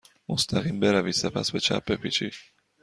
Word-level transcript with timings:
مستقیم 0.29 0.79
بروید. 0.79 1.13
سپس 1.13 1.51
به 1.51 1.59
چپ 1.59 1.85
بپیچید. 1.85 2.33